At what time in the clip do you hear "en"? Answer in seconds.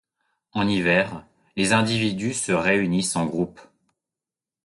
0.53-0.67, 3.17-3.27